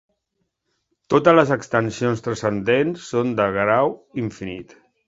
Totes 1.15 1.35
les 1.37 1.53
extensions 1.57 2.27
transcendents 2.29 3.07
són 3.13 3.39
de 3.43 3.51
grau 3.61 3.97
infinit. 4.27 4.79